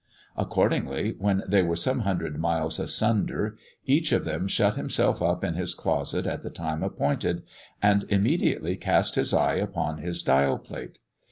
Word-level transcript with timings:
Accordingly, 0.35 1.13
when 1.19 1.43
they 1.47 1.61
were 1.61 1.75
some 1.75 1.99
hundred 1.99 2.39
miles 2.39 2.79
asunder, 2.79 3.55
each 3.85 4.11
of 4.11 4.25
them 4.25 4.47
shut 4.47 4.73
himself 4.73 5.21
up 5.21 5.43
in 5.43 5.53
his 5.53 5.75
closet 5.75 6.25
at 6.25 6.41
the 6.41 6.49
time 6.49 6.81
appointed, 6.81 7.43
and 7.83 8.05
immediately 8.09 8.75
cast 8.77 9.13
his 9.13 9.31
eye 9.31 9.57
upon 9.57 9.99
his 9.99 10.23
dial 10.23 10.57
plate. 10.57 10.97